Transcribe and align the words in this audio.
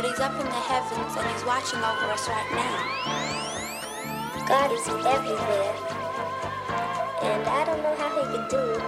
But 0.00 0.08
He's 0.08 0.20
up 0.20 0.32
in 0.32 0.46
the 0.46 0.62
heavens 0.64 1.14
and 1.14 1.28
He's 1.28 1.44
watching 1.44 1.78
over 1.78 2.08
us 2.08 2.26
right 2.26 2.50
now. 2.56 2.80
God 4.48 4.72
is 4.72 4.88
everywhere. 4.88 5.76
And 7.20 7.44
I 7.44 7.64
don't 7.66 7.82
know 7.82 7.94
how 8.00 8.08
He 8.16 8.24
could 8.32 8.48
do 8.48 8.56
it. 8.56 8.82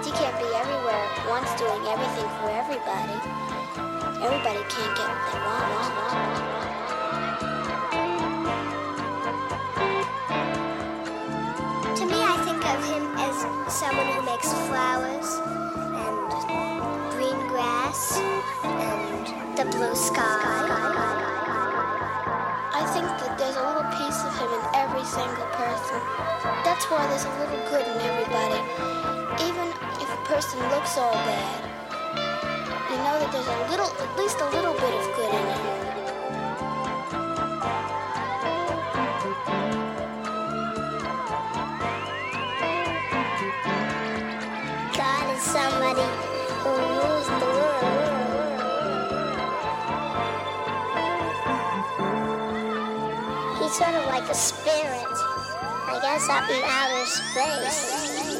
He 0.00 0.12
can't 0.16 0.38
be 0.40 0.48
everywhere 0.56 0.96
at 0.96 1.28
once 1.28 1.52
doing 1.60 1.84
everything 1.84 2.24
for 2.40 2.48
everybody. 2.48 3.20
Everybody 4.24 4.64
can't 4.72 4.96
get 4.96 5.08
what 5.12 5.28
they 5.28 5.40
want. 5.44 5.76
To 12.00 12.04
me, 12.06 12.16
I 12.16 12.36
think 12.48 12.64
of 12.64 12.80
him 12.80 13.04
as 13.20 13.36
someone 13.70 14.08
who 14.08 14.22
makes 14.24 14.48
flowers 14.68 15.36
and 16.00 16.16
green 17.12 17.40
grass 17.48 18.16
and 18.64 19.35
the 19.56 19.64
blue 19.64 19.94
sky. 19.96 20.68
I 22.76 22.84
think 22.92 23.08
that 23.08 23.38
there's 23.38 23.56
a 23.56 23.64
little 23.64 23.88
piece 23.96 24.20
of 24.20 24.36
Him 24.36 24.52
in 24.52 24.62
every 24.76 25.04
single 25.08 25.48
person. 25.56 25.96
That's 26.60 26.84
why 26.92 27.08
there's 27.08 27.24
a 27.24 27.32
little 27.40 27.64
good 27.72 27.88
in 27.88 27.96
everybody. 28.04 28.60
Even 29.48 29.72
if 29.96 30.12
a 30.12 30.20
person 30.28 30.60
looks 30.68 30.98
all 30.98 31.16
bad, 31.24 31.64
you 32.92 32.96
know 33.00 33.16
that 33.16 33.32
there's 33.32 33.48
a 33.48 33.58
little, 33.72 33.88
at 33.96 34.18
least 34.20 34.36
a 34.44 34.48
little 34.52 34.74
bit 34.74 34.92
of 34.92 35.16
good 35.16 35.32
in 35.32 35.46
him. 35.48 35.85
Sort 53.76 53.94
of 53.94 54.06
like 54.06 54.26
a 54.30 54.34
spirit, 54.34 55.04
I 55.84 55.98
guess, 56.00 56.26
up 56.30 56.48
in 56.48 56.62
outer 56.64 57.04
space. 57.04 58.35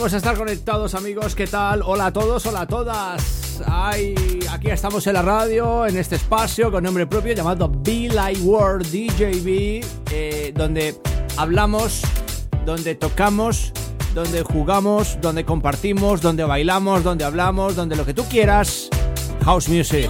Volvemos 0.00 0.14
a 0.14 0.16
estar 0.16 0.38
conectados 0.38 0.94
amigos, 0.94 1.34
¿qué 1.34 1.46
tal? 1.46 1.82
Hola 1.84 2.06
a 2.06 2.12
todos, 2.14 2.46
hola 2.46 2.62
a 2.62 2.66
todas. 2.66 3.60
Ay, 3.66 4.14
aquí 4.50 4.70
estamos 4.70 5.06
en 5.06 5.12
la 5.12 5.20
radio, 5.20 5.86
en 5.86 5.98
este 5.98 6.16
espacio 6.16 6.72
con 6.72 6.84
nombre 6.84 7.06
propio 7.06 7.34
llamado 7.34 7.70
Be 7.70 8.08
Like 8.08 8.40
World 8.40 8.86
DJB, 8.86 9.84
eh, 10.10 10.54
donde 10.56 10.98
hablamos, 11.36 12.00
donde 12.64 12.94
tocamos, 12.94 13.74
donde 14.14 14.42
jugamos, 14.42 15.18
donde 15.20 15.44
compartimos, 15.44 16.22
donde 16.22 16.44
bailamos, 16.44 17.04
donde 17.04 17.26
hablamos, 17.26 17.76
donde 17.76 17.94
lo 17.94 18.06
que 18.06 18.14
tú 18.14 18.24
quieras. 18.24 18.88
House 19.44 19.68
Music. 19.68 20.08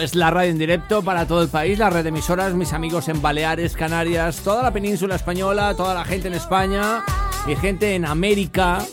Es 0.00 0.14
la 0.14 0.30
radio 0.30 0.52
en 0.52 0.58
directo 0.58 1.02
para 1.02 1.26
todo 1.26 1.42
el 1.42 1.48
país, 1.48 1.78
la 1.78 1.90
red 1.90 2.02
de 2.02 2.08
emisoras, 2.08 2.54
mis 2.54 2.72
amigos 2.72 3.08
en 3.08 3.20
Baleares, 3.20 3.74
Canarias, 3.74 4.36
toda 4.36 4.62
la 4.62 4.70
península 4.70 5.16
española, 5.16 5.74
toda 5.76 5.92
la 5.92 6.06
gente 6.06 6.28
en 6.28 6.34
España, 6.34 7.04
mi 7.46 7.56
gente 7.56 7.94
en 7.94 8.04
América. 8.04 8.84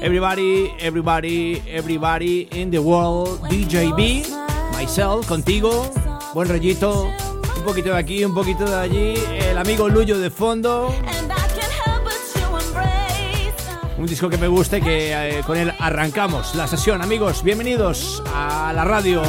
Everybody, 0.00 0.70
everybody, 0.78 1.62
everybody 1.66 2.48
in 2.52 2.70
the 2.70 2.78
world. 2.78 3.40
DJB, 3.48 4.24
myself, 4.78 5.26
contigo. 5.26 5.90
Buen 6.34 6.48
rollito. 6.48 7.10
Un 7.56 7.62
poquito 7.64 7.90
de 7.90 7.98
aquí, 7.98 8.24
un 8.24 8.34
poquito 8.34 8.64
de 8.64 8.76
allí. 8.76 9.14
El 9.30 9.58
amigo 9.58 9.88
Luyo 9.88 10.18
de 10.18 10.30
fondo. 10.30 10.94
Un 13.98 14.06
disco 14.06 14.28
que 14.28 14.36
me 14.36 14.46
gusta 14.46 14.78
y 14.78 14.82
que 14.82 15.38
eh, 15.38 15.42
con 15.44 15.56
él 15.56 15.72
arrancamos 15.78 16.54
la 16.54 16.66
sesión. 16.66 17.02
Amigos, 17.02 17.42
bienvenidos 17.42 18.22
a 18.34 18.72
la 18.74 18.84
radio. 18.84 19.22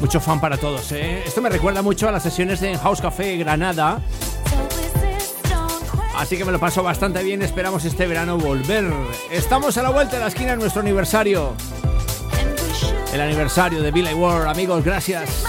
Mucho 0.00 0.20
fan 0.20 0.40
para 0.40 0.56
todos, 0.56 0.92
¿eh? 0.92 1.22
Esto 1.26 1.42
me 1.42 1.50
recuerda 1.50 1.82
mucho 1.82 2.08
a 2.08 2.12
las 2.12 2.22
sesiones 2.22 2.62
en 2.62 2.78
House 2.78 3.00
Café 3.00 3.36
Granada. 3.36 4.00
Así 6.18 6.36
que 6.36 6.44
me 6.44 6.50
lo 6.50 6.58
paso 6.58 6.82
bastante 6.82 7.22
bien. 7.22 7.42
Esperamos 7.42 7.84
este 7.84 8.08
verano 8.08 8.38
volver. 8.38 8.92
Estamos 9.30 9.78
a 9.78 9.82
la 9.82 9.90
vuelta 9.90 10.16
de 10.16 10.22
la 10.22 10.28
esquina 10.28 10.54
en 10.54 10.58
nuestro 10.58 10.80
aniversario. 10.80 11.54
El 13.12 13.20
aniversario 13.20 13.80
de 13.80 13.92
Billy 13.92 14.14
Ward. 14.14 14.48
Amigos, 14.48 14.84
gracias. 14.84 15.44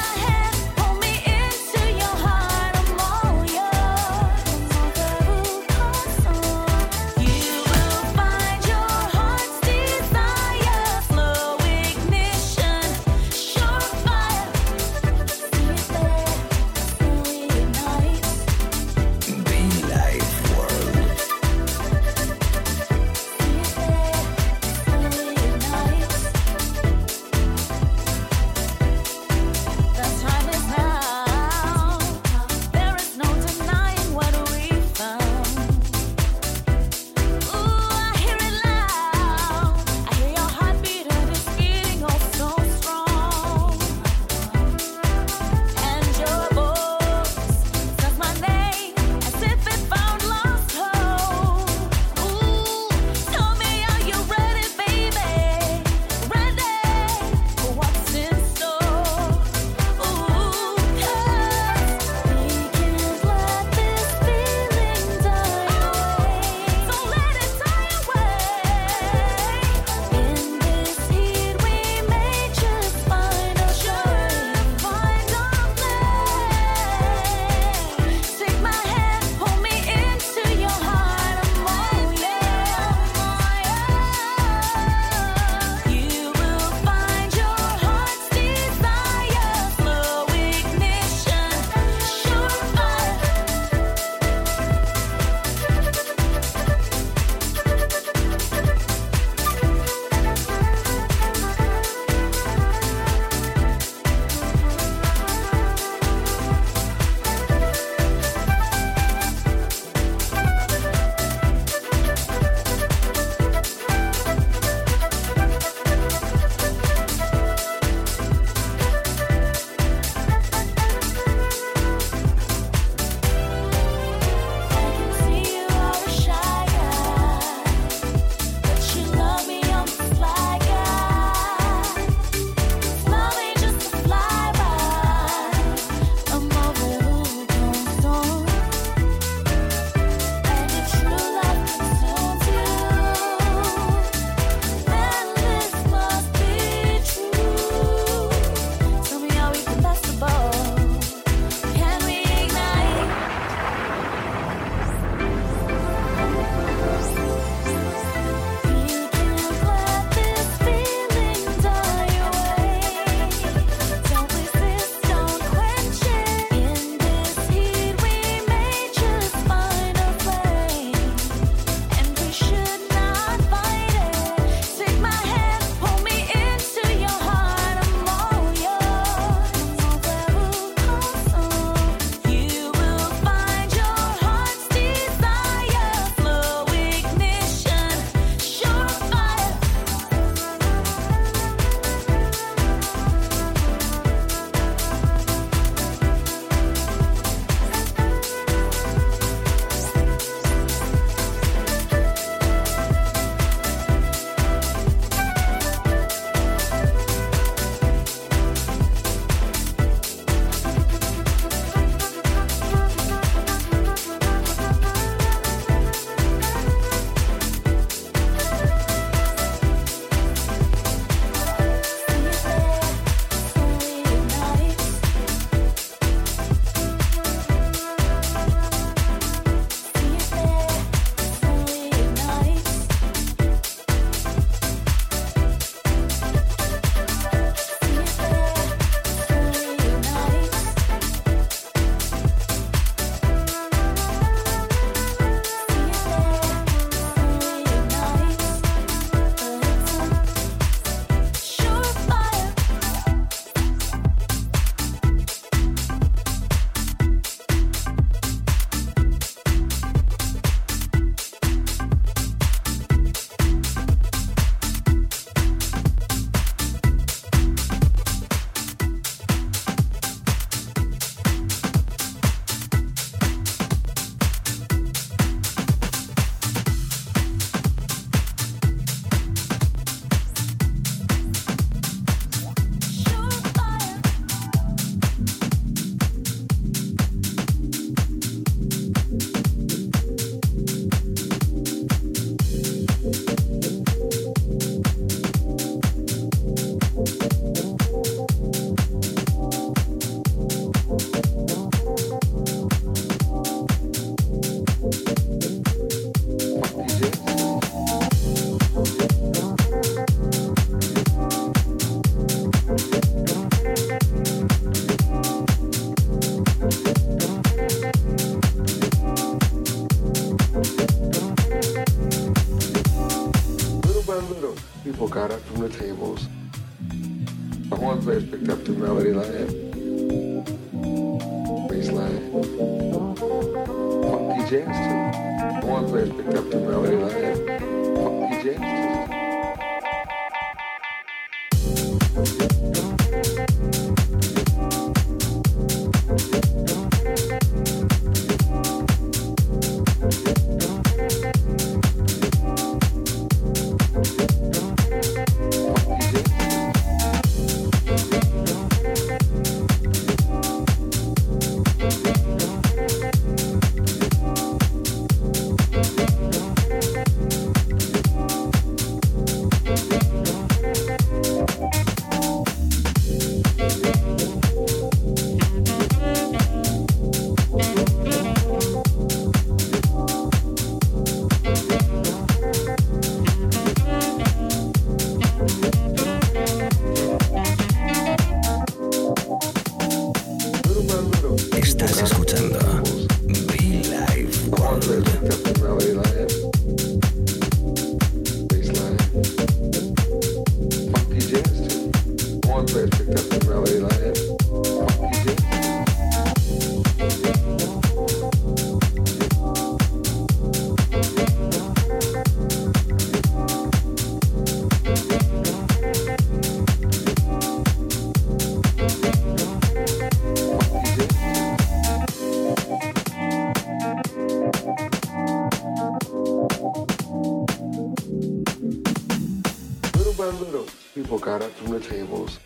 the 431.80 431.88
tables. 431.90 432.40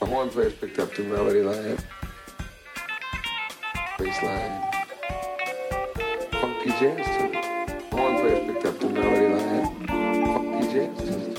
The 0.00 0.06
horn 0.06 0.28
players 0.30 0.54
picked 0.54 0.78
up 0.78 0.94
the 0.94 1.02
melody 1.02 1.42
line, 1.42 1.78
bass 3.98 4.22
line, 4.22 4.62
funky 6.32 6.70
jazz 6.70 7.06
to. 7.06 7.28
The 7.90 7.96
horn 7.96 8.20
players 8.20 8.46
picked 8.46 8.66
up 8.66 8.78
the 8.78 8.88
melody 8.88 9.28
line, 9.34 9.86
funky 10.26 10.72
jazz 10.72 10.98
to 10.98 11.04
it. 11.08 11.38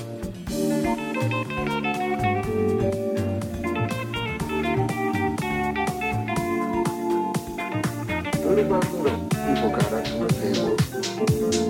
People 9.50 9.70
got 9.70 9.92
up 9.92 10.06
from 10.06 10.20
the 10.20 10.32
tables? 10.40 11.69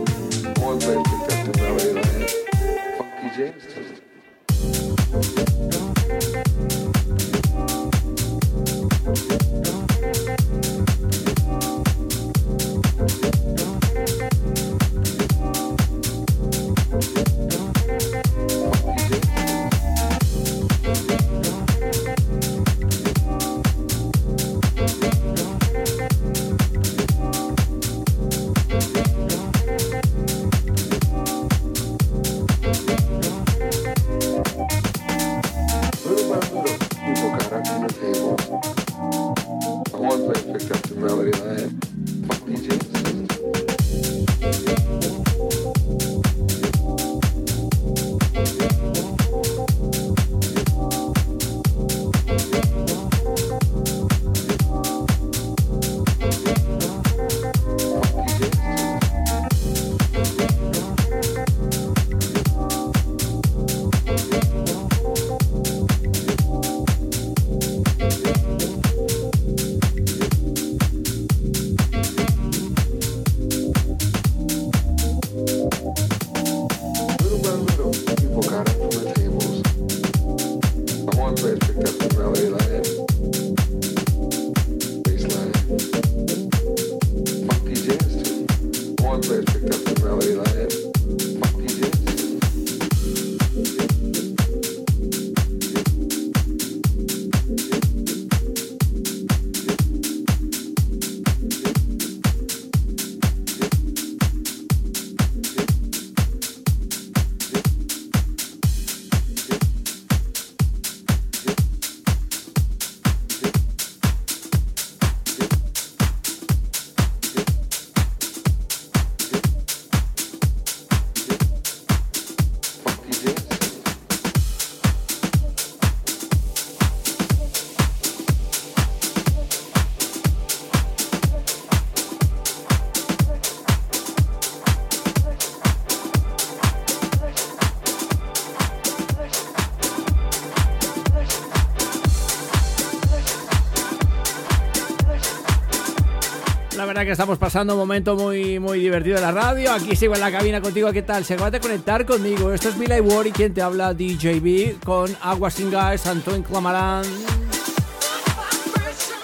Que 147.05 147.13
estamos 147.13 147.39
pasando 147.39 147.75
un 147.75 147.81
momento 147.81 148.15
muy, 148.15 148.59
muy 148.59 148.81
divertido 148.81 149.17
en 149.17 149.23
la 149.23 149.33
radio. 149.33 149.73
Aquí 149.73 149.97
sigo 149.97 150.15
en 150.15 150.21
la 150.21 150.31
cabina 150.31 150.61
contigo. 150.61 150.93
¿Qué 150.93 151.03
tal? 151.03 151.25
Se 151.25 151.37
va 151.37 151.47
a 151.47 151.61
conectar 151.61 152.05
conmigo. 152.05 152.53
Esto 152.53 152.69
es 152.69 152.79
Billy 152.79 153.01
Ward 153.01 153.27
y 153.27 153.33
quien 153.33 153.55
te 153.55 153.63
habla 153.63 153.95
DJB 153.95 154.85
con 154.85 155.17
Agua 155.23 155.51
Sin 155.51 155.71
Gas, 155.71 156.07
Antoine 156.07 156.43
Clamarán. 156.43 157.05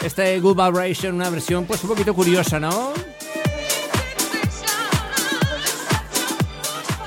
Este 0.03 0.41
Good 0.41 0.57
Vibration, 0.57 1.17
una 1.17 1.29
versión 1.29 1.67
pues 1.67 1.83
un 1.83 1.91
poquito 1.91 2.15
curiosa, 2.15 2.59
¿no? 2.59 2.93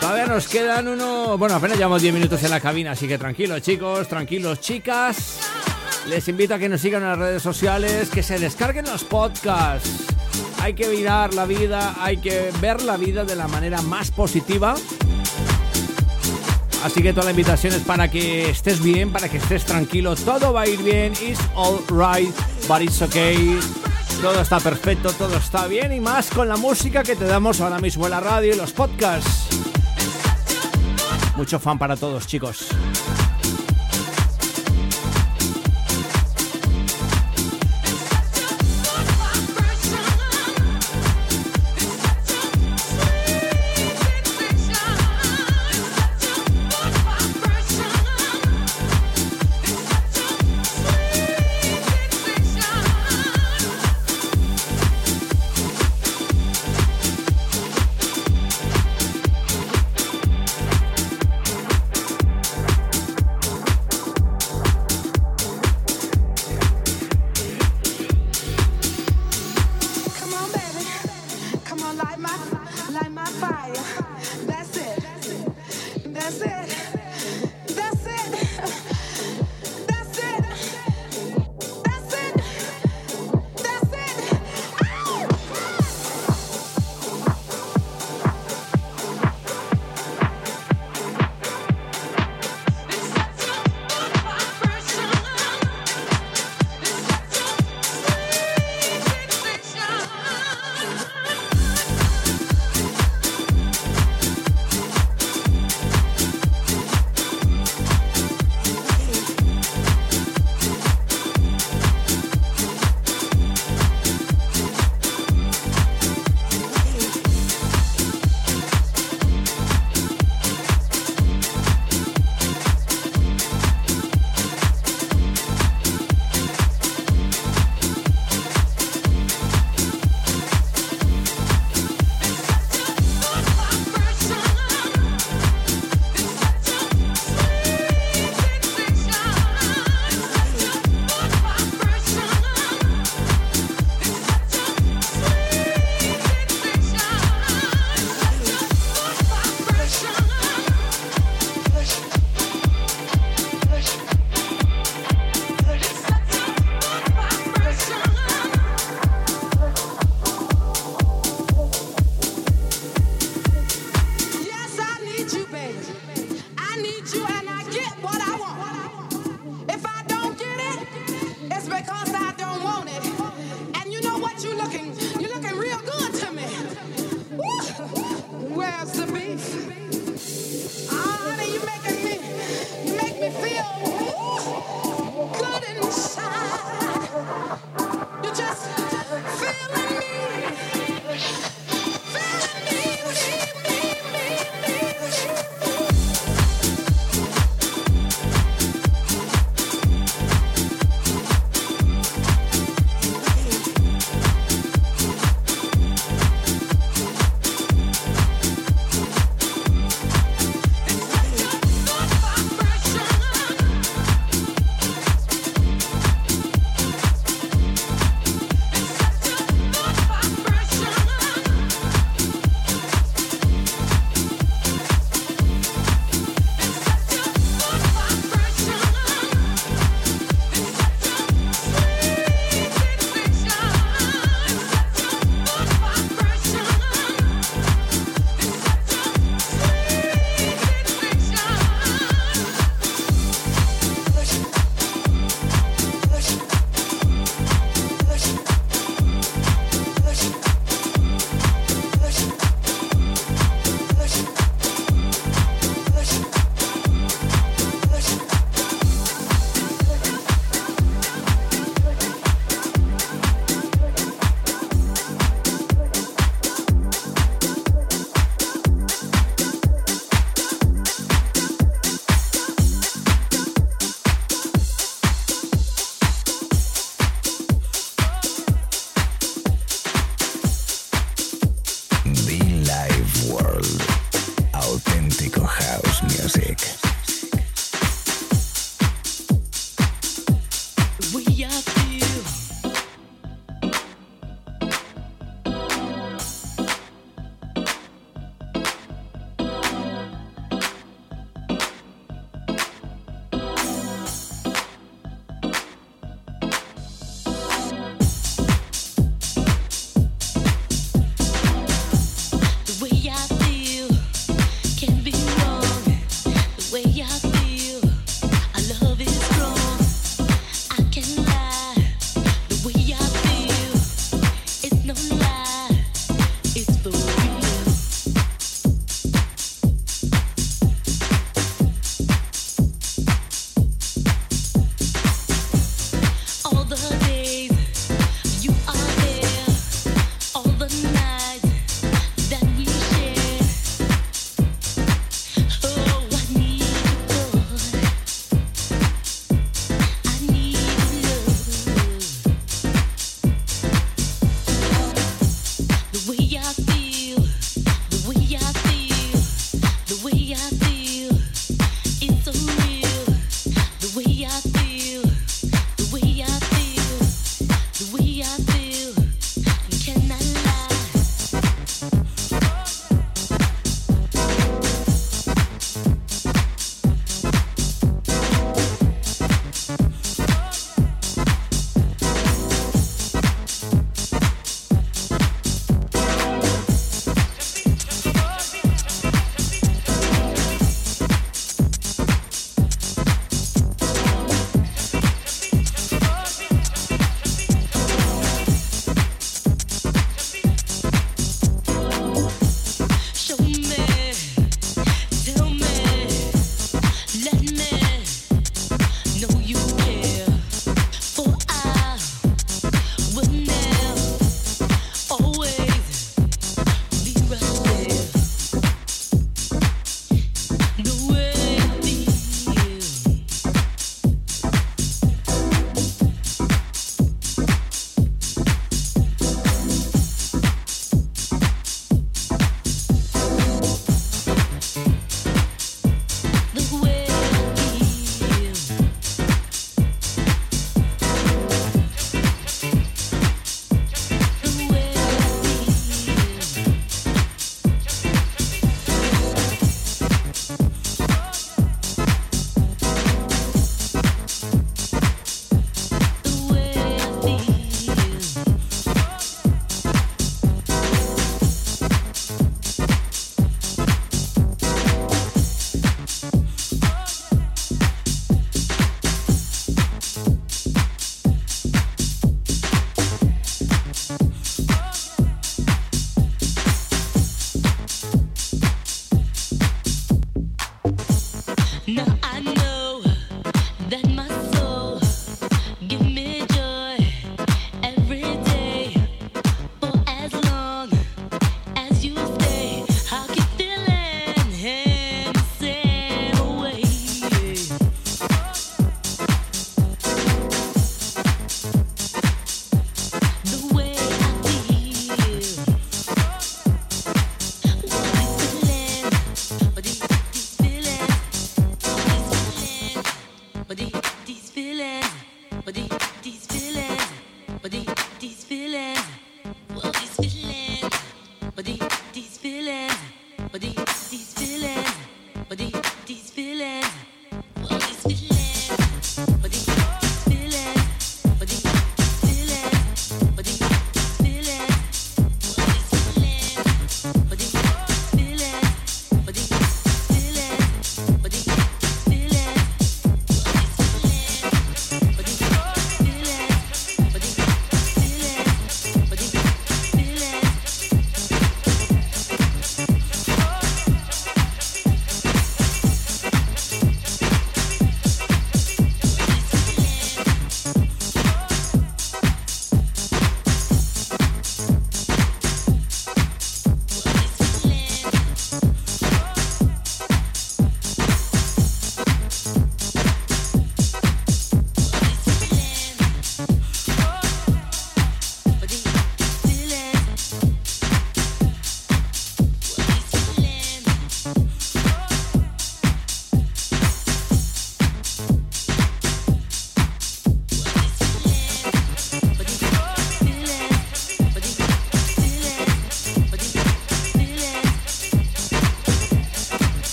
Todavía 0.00 0.26
nos 0.26 0.48
quedan 0.48 0.88
uno. 0.88 1.36
Bueno, 1.36 1.56
apenas 1.56 1.76
llevamos 1.76 2.00
10 2.00 2.14
minutos 2.14 2.42
en 2.42 2.50
la 2.50 2.60
cabina, 2.60 2.92
así 2.92 3.06
que 3.06 3.18
tranquilos, 3.18 3.60
chicos, 3.60 4.08
tranquilos, 4.08 4.60
chicas. 4.60 5.40
Les 6.08 6.26
invito 6.28 6.54
a 6.54 6.58
que 6.58 6.68
nos 6.68 6.80
sigan 6.80 7.02
en 7.02 7.08
las 7.08 7.18
redes 7.18 7.42
sociales, 7.42 8.08
que 8.08 8.22
se 8.22 8.38
descarguen 8.38 8.86
los 8.86 9.04
podcasts. 9.04 10.13
Hay 10.64 10.72
que 10.72 10.88
mirar 10.88 11.34
la 11.34 11.44
vida, 11.44 11.94
hay 12.00 12.16
que 12.16 12.50
ver 12.58 12.80
la 12.84 12.96
vida 12.96 13.22
de 13.26 13.36
la 13.36 13.46
manera 13.48 13.82
más 13.82 14.10
positiva. 14.10 14.74
Así 16.82 17.02
que 17.02 17.12
toda 17.12 17.26
la 17.26 17.32
invitación 17.32 17.74
es 17.74 17.82
para 17.82 18.10
que 18.10 18.48
estés 18.48 18.82
bien, 18.82 19.12
para 19.12 19.28
que 19.28 19.36
estés 19.36 19.66
tranquilo. 19.66 20.16
Todo 20.16 20.54
va 20.54 20.62
a 20.62 20.66
ir 20.66 20.82
bien. 20.82 21.12
It's 21.20 21.38
all 21.54 21.80
right, 21.90 22.34
but 22.66 22.80
it's 22.80 23.02
okay. 23.02 23.60
Todo 24.22 24.40
está 24.40 24.58
perfecto, 24.58 25.12
todo 25.12 25.36
está 25.36 25.66
bien 25.66 25.92
y 25.92 26.00
más 26.00 26.30
con 26.30 26.48
la 26.48 26.56
música 26.56 27.02
que 27.02 27.14
te 27.14 27.26
damos 27.26 27.60
ahora 27.60 27.78
mismo 27.78 28.06
en 28.06 28.12
la 28.12 28.20
radio 28.20 28.54
y 28.54 28.56
los 28.56 28.72
podcasts. 28.72 29.48
Mucho 31.36 31.58
fan 31.58 31.78
para 31.78 31.94
todos, 31.94 32.26
chicos. 32.26 32.68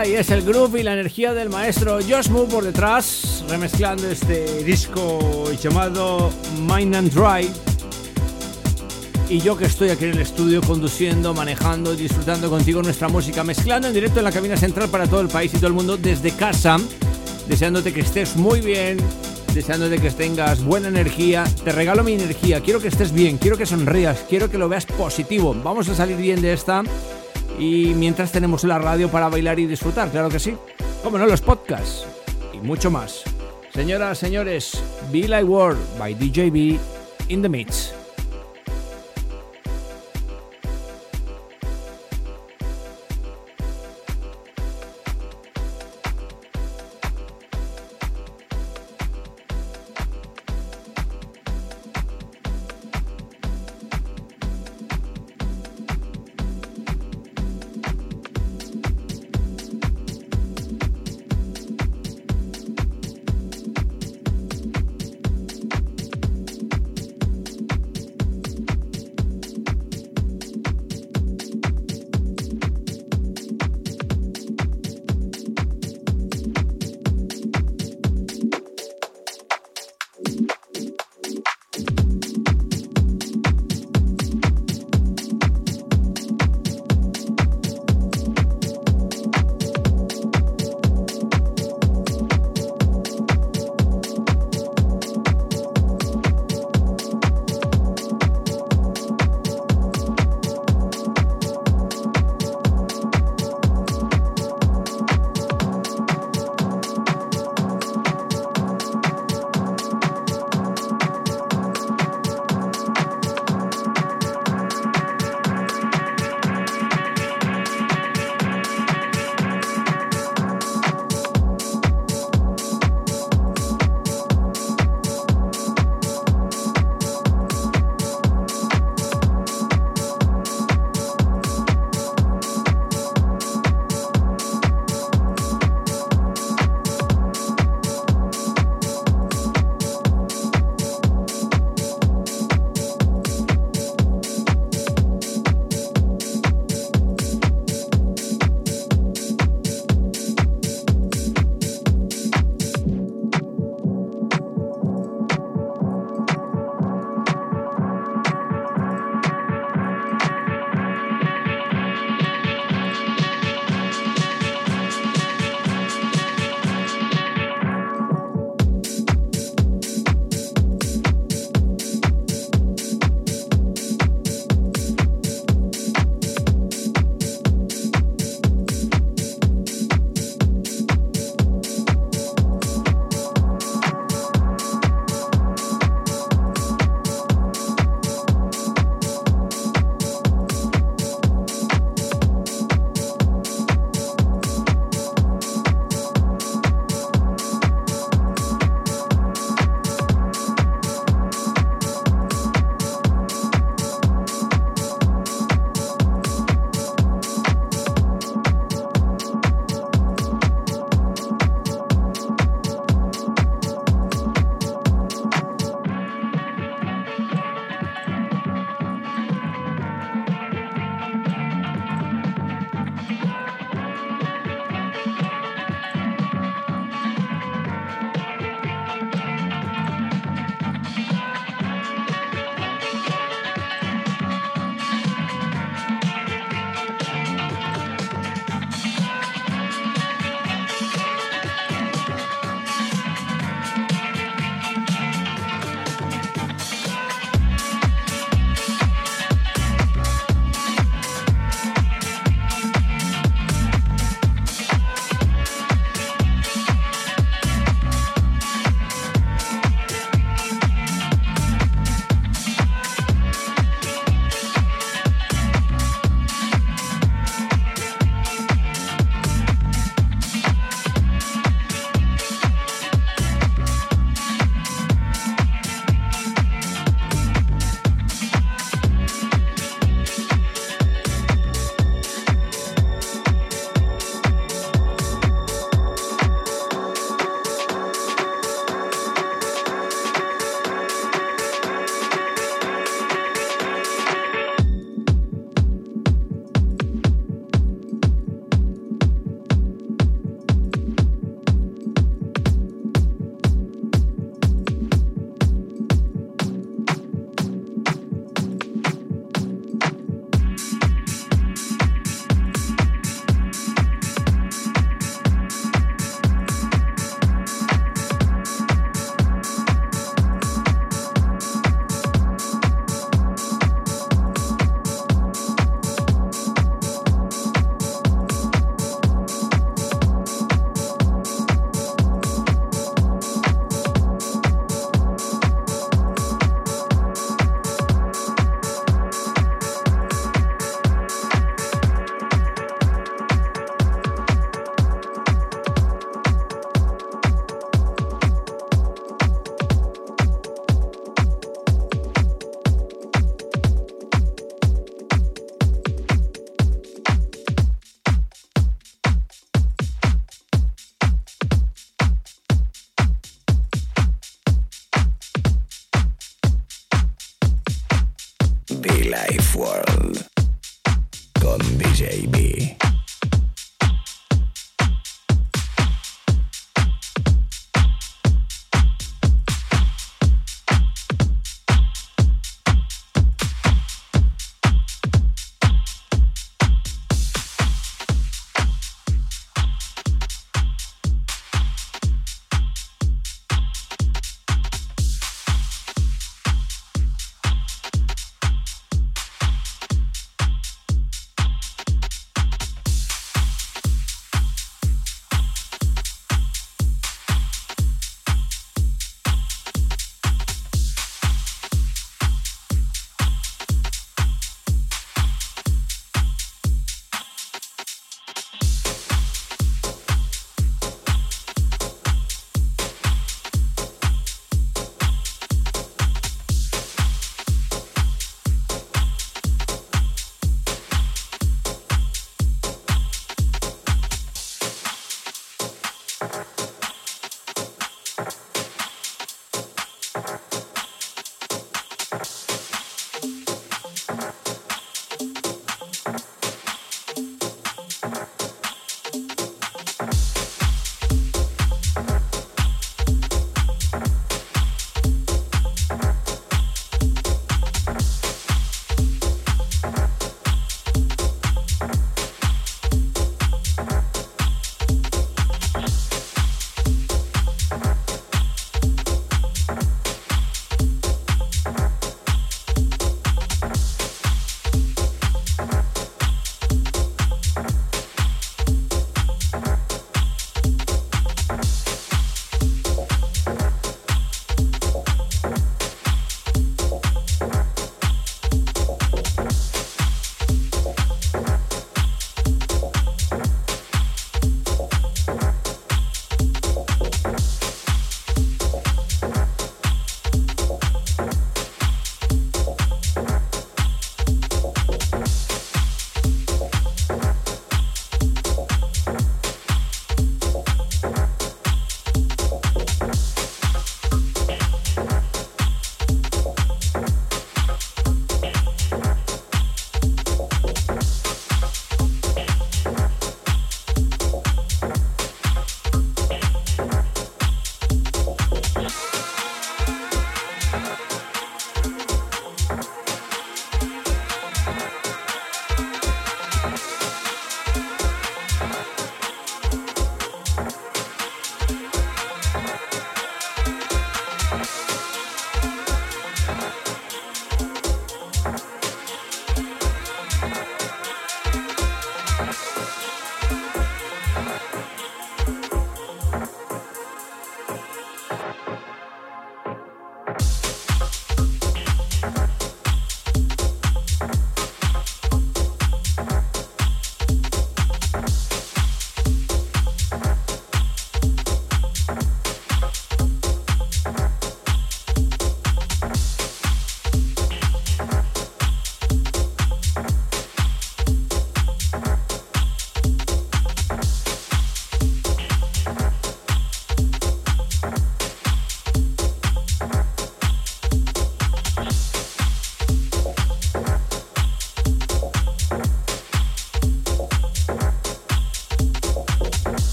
Ay, 0.00 0.14
es 0.14 0.30
el 0.30 0.42
groove 0.42 0.78
y 0.78 0.84
la 0.84 0.92
energía 0.92 1.34
del 1.34 1.50
maestro 1.50 1.94
Josh 1.94 2.28
Moore 2.28 2.48
por 2.48 2.62
detrás, 2.62 3.42
remezclando 3.48 4.08
este 4.08 4.62
disco 4.62 5.50
llamado 5.60 6.30
Mind 6.68 6.94
and 6.94 7.12
Drive. 7.12 7.50
Y 9.28 9.40
yo 9.40 9.56
que 9.56 9.64
estoy 9.64 9.88
aquí 9.88 10.04
en 10.04 10.12
el 10.12 10.20
estudio 10.20 10.60
conduciendo, 10.60 11.34
manejando, 11.34 11.96
disfrutando 11.96 12.48
contigo 12.48 12.80
nuestra 12.80 13.08
música, 13.08 13.42
mezclando 13.42 13.88
en 13.88 13.94
directo 13.94 14.20
en 14.20 14.26
la 14.26 14.30
cabina 14.30 14.56
central 14.56 14.88
para 14.88 15.08
todo 15.08 15.20
el 15.20 15.28
país 15.28 15.52
y 15.52 15.56
todo 15.56 15.66
el 15.66 15.72
mundo 15.72 15.96
desde 15.96 16.30
casa, 16.30 16.76
deseándote 17.48 17.92
que 17.92 18.02
estés 18.02 18.36
muy 18.36 18.60
bien, 18.60 18.98
deseándote 19.52 19.98
que 19.98 20.12
tengas 20.12 20.62
buena 20.62 20.86
energía. 20.86 21.42
Te 21.64 21.72
regalo 21.72 22.04
mi 22.04 22.12
energía, 22.12 22.60
quiero 22.60 22.78
que 22.78 22.86
estés 22.86 23.10
bien, 23.10 23.36
quiero 23.36 23.58
que 23.58 23.66
sonrías, 23.66 24.24
quiero 24.28 24.48
que 24.48 24.58
lo 24.58 24.68
veas 24.68 24.86
positivo. 24.86 25.56
Vamos 25.64 25.88
a 25.88 25.96
salir 25.96 26.18
bien 26.18 26.40
de 26.40 26.52
esta 26.52 26.84
y 27.58 27.94
mientras 27.96 28.32
tenemos 28.32 28.64
la 28.64 28.78
radio 28.78 29.10
para 29.10 29.28
bailar 29.28 29.58
y 29.58 29.66
disfrutar, 29.66 30.10
claro 30.10 30.28
que 30.28 30.38
sí. 30.38 30.54
Como 31.02 31.18
no, 31.18 31.26
los 31.26 31.40
podcasts 31.40 32.06
y 32.52 32.58
mucho 32.58 32.90
más. 32.90 33.22
Señoras, 33.72 34.18
señores, 34.18 34.82
Be 35.12 35.28
Like 35.28 35.44
World 35.44 35.78
by 35.98 36.14
DJB 36.14 36.78
in 37.28 37.42
the 37.42 37.48
Mix. 37.48 37.97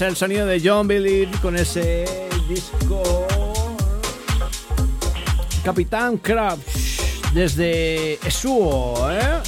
El 0.00 0.14
sonido 0.14 0.46
de 0.46 0.60
John 0.64 0.86
Believe 0.86 1.32
con 1.42 1.56
ese 1.56 2.04
disco 2.48 3.26
Capitán 5.64 6.18
Crabs 6.18 7.00
desde 7.34 8.14
Esuo, 8.26 9.10
¿eh? 9.10 9.40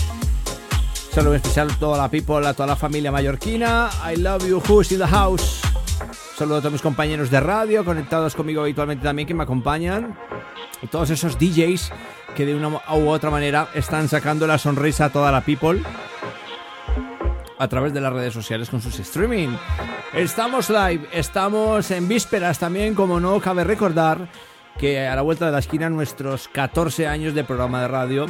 Saludo 1.13 1.37
especial 1.37 1.71
a 1.71 1.75
toda 1.77 1.99
la 1.99 2.11
people, 2.11 2.45
a 2.45 2.53
toda 2.53 2.67
la 2.67 2.75
familia 2.77 3.13
mallorquina. 3.13 3.91
I 4.05 4.17
love 4.17 4.45
you, 4.45 4.61
who's 4.69 4.91
in 4.91 4.99
the 4.99 5.07
house. 5.07 5.61
Saludo 6.37 6.57
a 6.57 6.61
todos 6.61 6.73
mis 6.73 6.83
compañeros 6.83 7.31
de 7.31 7.39
radio 7.39 7.85
conectados 7.85 8.35
conmigo 8.35 8.63
habitualmente 8.63 9.05
también 9.05 9.29
que 9.29 9.35
me 9.35 9.45
acompañan. 9.45 10.19
Y 10.83 10.89
todos 10.89 11.11
esos 11.11 11.39
DJs 11.39 11.93
que 12.35 12.45
de 12.45 12.57
una 12.57 12.69
u 12.69 13.09
otra 13.09 13.31
manera 13.31 13.69
están 13.75 14.09
sacando 14.09 14.49
la 14.49 14.59
sonrisa 14.59 15.07
a 15.07 15.11
toda 15.11 15.31
la 15.31 15.43
people 15.43 15.81
a 17.57 17.69
través 17.69 17.95
de 17.95 18.01
las 18.01 18.13
redes 18.13 18.35
sociales 18.35 18.69
con 18.69 18.83
sus 18.83 18.99
streaming. 18.99 19.51
Estamos 20.15 20.69
live, 20.71 21.07
estamos 21.13 21.89
en 21.93 22.09
vísperas 22.09 22.59
también, 22.59 22.97
como 22.97 23.21
no 23.21 23.41
cabe 23.41 23.63
recordar 23.63 24.29
que 24.77 25.07
a 25.07 25.15
la 25.15 25.23
vuelta 25.23 25.47
de 25.47 25.53
la 25.53 25.61
esquina 25.61 25.89
nuestros 25.89 26.49
14 26.49 27.07
años 27.07 27.33
de 27.33 27.45
programa 27.45 27.83
de 27.83 27.89
radio, 27.89 28.27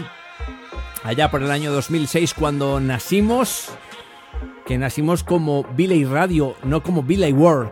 allá 1.05 1.31
por 1.31 1.43
el 1.43 1.51
año 1.51 1.73
2006 1.73 2.35
cuando 2.35 2.81
nacimos, 2.81 3.71
que 4.67 4.77
nacimos 4.77 5.25
como 5.25 5.65
Billy 5.75 6.05
Radio, 6.05 6.55
no 6.65 6.83
como 6.83 7.03
Billy 7.03 7.33
World. 7.33 7.71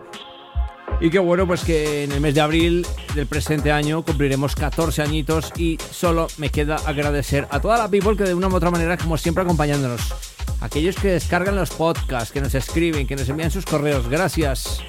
Y 1.02 1.10
qué 1.10 1.18
bueno, 1.18 1.46
pues 1.46 1.62
que 1.62 2.04
en 2.04 2.12
el 2.12 2.22
mes 2.22 2.34
de 2.34 2.40
abril 2.40 2.86
del 3.14 3.26
presente 3.26 3.72
año 3.72 4.02
cumpliremos 4.02 4.56
14 4.56 5.02
añitos 5.02 5.52
y 5.54 5.76
solo 5.90 6.28
me 6.38 6.48
queda 6.48 6.76
agradecer 6.86 7.46
a 7.50 7.60
toda 7.60 7.76
la 7.76 7.90
people 7.90 8.16
que 8.16 8.24
de 8.24 8.34
una 8.34 8.48
u 8.48 8.56
otra 8.56 8.70
manera, 8.70 8.96
como 8.96 9.18
siempre, 9.18 9.44
acompañándonos 9.44 10.37
aquellos 10.60 10.96
que 10.96 11.08
descargan 11.08 11.56
los 11.56 11.70
podcasts, 11.70 12.32
que 12.32 12.40
nos 12.40 12.54
escriben, 12.54 13.06
que 13.06 13.16
nos 13.16 13.28
envían 13.28 13.50
sus 13.50 13.64
correos. 13.64 14.08
Gracias. 14.08 14.82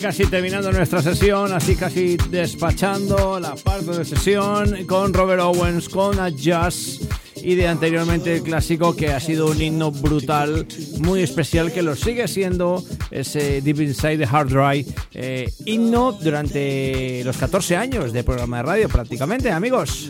Casi 0.00 0.26
terminando 0.26 0.70
nuestra 0.70 1.02
sesión, 1.02 1.52
así 1.52 1.74
casi 1.74 2.16
despachando 2.30 3.40
la 3.40 3.56
parte 3.56 3.90
de 3.90 4.04
sesión 4.04 4.84
con 4.86 5.12
Robert 5.12 5.40
Owens, 5.42 5.88
con 5.88 6.20
A 6.20 6.28
Jazz 6.28 7.00
y 7.42 7.56
de 7.56 7.66
anteriormente 7.66 8.36
el 8.36 8.42
clásico 8.42 8.94
que 8.94 9.08
ha 9.12 9.18
sido 9.18 9.48
un 9.50 9.60
himno 9.60 9.90
brutal, 9.90 10.66
muy 11.00 11.22
especial, 11.22 11.72
que 11.72 11.82
lo 11.82 11.96
sigue 11.96 12.28
siendo 12.28 12.84
ese 13.10 13.60
Deep 13.60 13.80
Inside 13.80 14.18
the 14.18 14.28
Hard 14.30 14.48
Drive, 14.48 14.86
eh, 15.14 15.52
himno 15.64 16.12
durante 16.12 17.22
los 17.24 17.36
14 17.36 17.76
años 17.76 18.12
de 18.12 18.22
programa 18.22 18.58
de 18.58 18.62
radio 18.62 18.88
prácticamente, 18.88 19.50
amigos. 19.50 20.08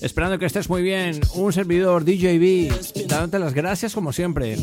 Esperando 0.00 0.38
que 0.38 0.46
estés 0.46 0.68
muy 0.68 0.82
bien, 0.82 1.20
un 1.34 1.52
servidor 1.52 2.04
DJB, 2.04 3.06
dándote 3.08 3.38
las 3.38 3.54
gracias 3.54 3.94
como 3.94 4.12
siempre. 4.12 4.56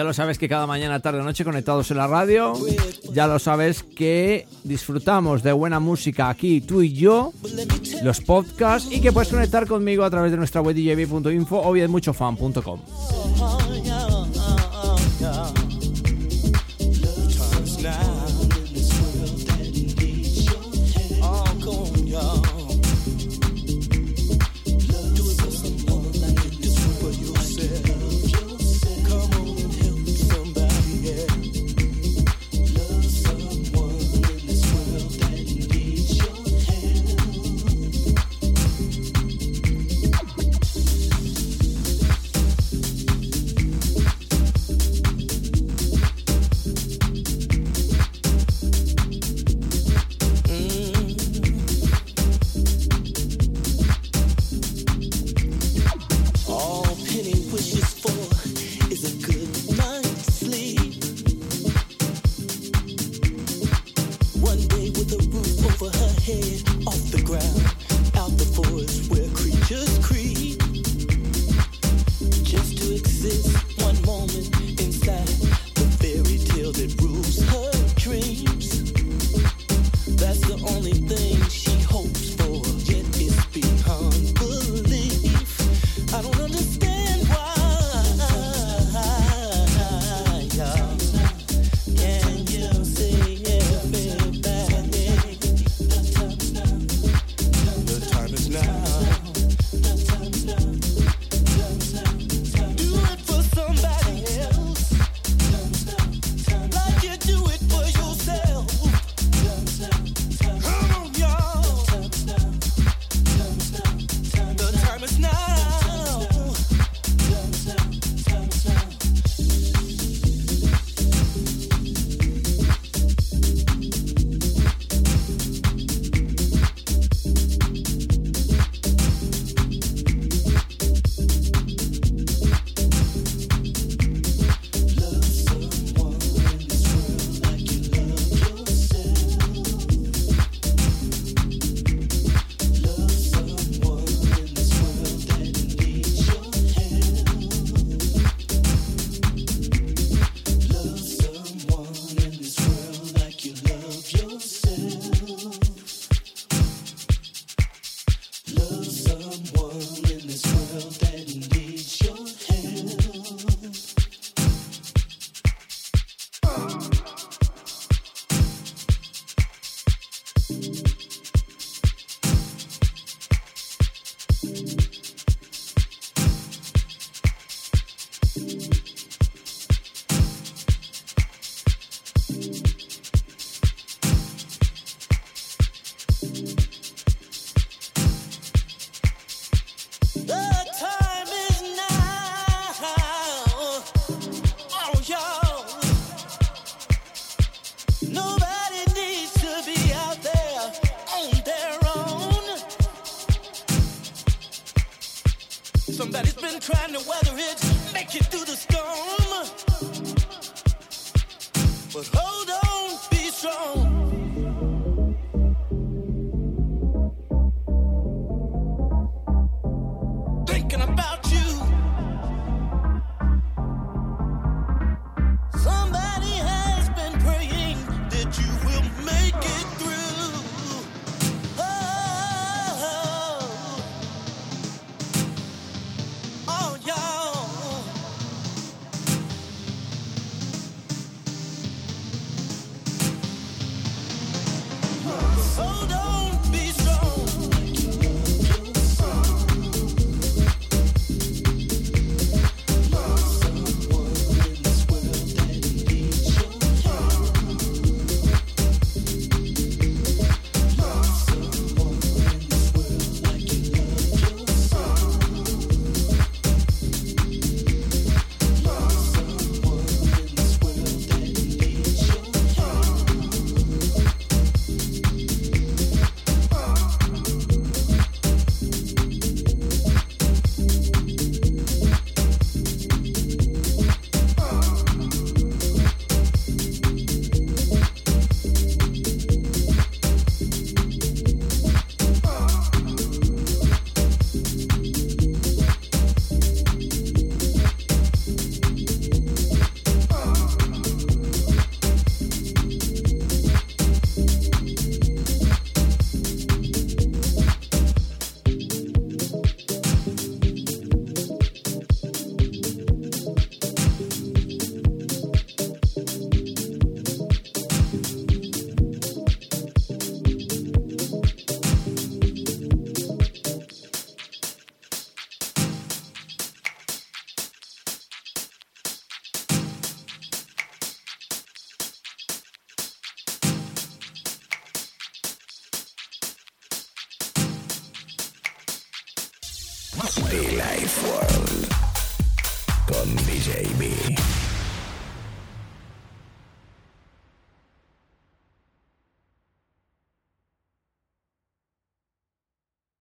Ya 0.00 0.04
lo 0.04 0.14
sabes 0.14 0.38
que 0.38 0.48
cada 0.48 0.66
mañana, 0.66 1.00
tarde 1.00 1.20
o 1.20 1.22
noche 1.22 1.44
conectados 1.44 1.90
en 1.90 1.98
la 1.98 2.06
radio. 2.06 2.54
Ya 3.12 3.26
lo 3.26 3.38
sabes 3.38 3.82
que 3.82 4.46
disfrutamos 4.64 5.42
de 5.42 5.52
buena 5.52 5.78
música 5.78 6.30
aquí 6.30 6.62
tú 6.62 6.80
y 6.80 6.94
yo, 6.94 7.34
los 8.02 8.22
podcasts 8.22 8.90
y 8.90 9.02
que 9.02 9.12
puedes 9.12 9.28
conectar 9.28 9.66
conmigo 9.66 10.02
a 10.02 10.08
través 10.08 10.30
de 10.30 10.38
nuestra 10.38 10.62
web 10.62 10.74
djb.info 10.74 11.60
o 11.62 11.72
bien 11.72 11.90
muchofan.com. 11.90 12.80